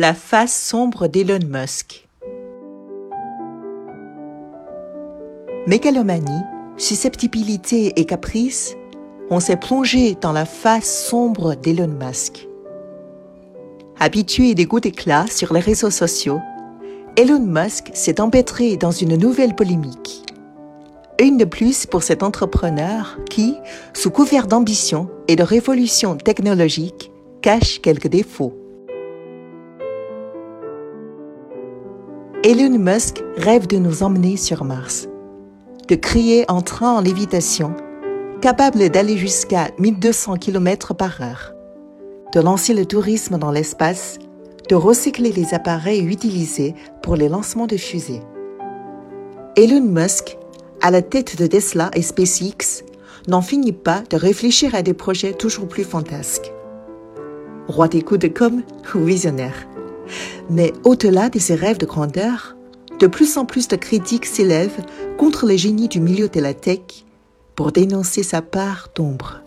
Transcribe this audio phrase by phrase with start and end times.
[0.00, 2.06] La face sombre d'Elon Musk.
[5.66, 6.44] Mégalomanie,
[6.76, 8.76] susceptibilité et caprice,
[9.28, 12.46] on s'est plongé dans la face sombre d'Elon Musk.
[13.98, 16.38] Habitué des goûts d'éclat sur les réseaux sociaux,
[17.16, 20.22] Elon Musk s'est empêtré dans une nouvelle polémique.
[21.20, 23.56] Une de plus pour cet entrepreneur qui,
[23.94, 27.10] sous couvert d'ambition et de révolution technologique,
[27.42, 28.67] cache quelques défauts.
[32.44, 35.08] Elon Musk rêve de nous emmener sur Mars,
[35.88, 37.74] de créer un train en lévitation
[38.40, 41.52] capable d'aller jusqu'à 1200 km par heure,
[42.32, 44.20] de lancer le tourisme dans l'espace,
[44.68, 48.22] de recycler les appareils utilisés pour les lancements de fusées.
[49.56, 50.38] Elon Musk,
[50.80, 52.84] à la tête de Tesla et SpaceX,
[53.26, 56.52] n'en finit pas de réfléchir à des projets toujours plus fantasques.
[57.66, 58.62] Roi des coups de com'
[58.94, 59.66] ou visionnaire.
[60.50, 62.56] Mais au-delà de ses rêves de grandeur,
[62.98, 64.84] de plus en plus de critiques s'élèvent
[65.18, 67.04] contre les génies du milieu de la tech
[67.54, 69.40] pour dénoncer sa part d'ombre.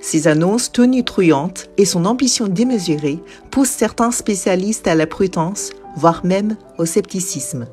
[0.00, 3.20] Ses annonces tonitruantes et son ambition démesurée
[3.50, 7.66] poussent certains spécialistes à la prudence, voire même au scepticisme.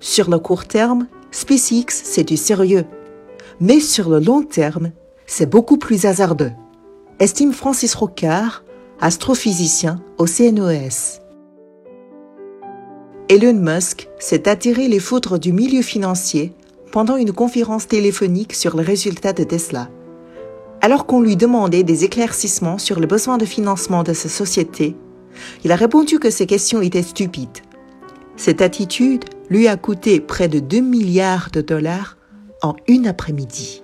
[0.00, 2.84] Sur le court terme, SpaceX, c'est du sérieux.
[3.60, 4.90] Mais sur le long terme,
[5.26, 6.52] c'est beaucoup plus hasardeux,
[7.20, 8.64] estime Francis Rocard,
[9.00, 11.20] astrophysicien au CNOS.
[13.28, 16.52] Elon Musk s'est attiré les foudres du milieu financier
[16.92, 19.88] pendant une conférence téléphonique sur les résultats de Tesla.
[20.80, 24.94] Alors qu'on lui demandait des éclaircissements sur le besoin de financement de sa société,
[25.64, 27.58] il a répondu que ces questions étaient stupides.
[28.36, 32.16] Cette attitude lui a coûté près de 2 milliards de dollars
[32.62, 33.83] en une après-midi.